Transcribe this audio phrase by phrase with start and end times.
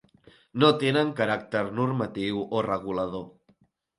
[0.61, 3.29] No tenen caràcter normatiu o regulador.